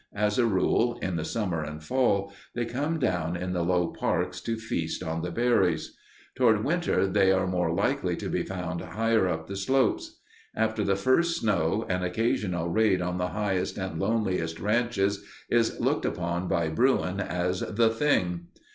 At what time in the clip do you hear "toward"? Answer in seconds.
6.33-6.63